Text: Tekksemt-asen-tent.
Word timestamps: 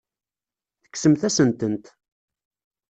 Tekksemt-asen-tent. 0.81 1.85